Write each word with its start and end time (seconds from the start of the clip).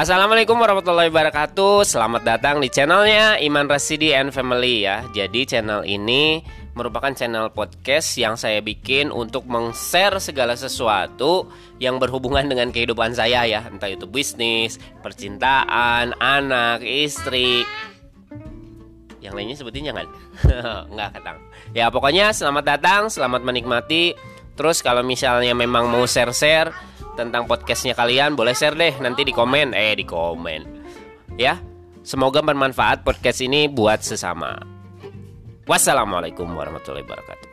Assalamualaikum 0.00 0.56
warahmatullahi 0.56 1.12
wabarakatuh. 1.12 1.84
Selamat 1.84 2.24
datang 2.24 2.56
di 2.56 2.72
channelnya 2.72 3.36
Iman 3.36 3.68
Rasidi 3.68 4.16
and 4.16 4.32
Family 4.32 4.88
ya. 4.88 5.04
Jadi 5.12 5.44
channel 5.44 5.84
ini 5.84 6.40
merupakan 6.72 7.12
channel 7.12 7.52
podcast 7.52 8.16
yang 8.16 8.32
saya 8.40 8.64
bikin 8.64 9.12
untuk 9.12 9.44
meng-share 9.44 10.16
segala 10.16 10.56
sesuatu 10.56 11.52
yang 11.84 12.00
berhubungan 12.00 12.48
dengan 12.48 12.72
kehidupan 12.72 13.12
saya 13.12 13.44
ya. 13.44 13.60
Entah 13.68 13.92
itu 13.92 14.08
bisnis, 14.08 14.80
percintaan, 15.04 16.16
anak, 16.16 16.80
istri. 16.80 17.68
Yang 19.20 19.34
lainnya 19.36 19.56
sebutin 19.60 19.92
jangan? 19.92 20.08
Enggak 20.96 21.20
katang 21.20 21.44
Ya 21.76 21.92
pokoknya 21.92 22.32
selamat 22.32 22.64
datang, 22.64 23.12
selamat 23.12 23.44
menikmati. 23.44 24.16
Terus 24.56 24.80
kalau 24.80 25.04
misalnya 25.04 25.52
memang 25.52 25.92
mau 25.92 26.08
share-share 26.08 26.72
tentang 27.20 27.44
podcastnya 27.44 27.92
kalian 27.92 28.32
boleh 28.32 28.56
share 28.56 28.72
deh 28.72 28.96
nanti 29.04 29.28
di 29.28 29.36
komen. 29.36 29.76
Eh 29.76 29.92
di 29.92 30.08
komen. 30.08 30.62
Ya 31.36 31.60
semoga 32.00 32.40
bermanfaat 32.40 33.04
podcast 33.04 33.44
ini 33.44 33.68
buat 33.68 34.00
sesama. 34.00 34.56
Wassalamualaikum 35.68 36.48
warahmatullahi 36.48 37.04
wabarakatuh 37.04 37.50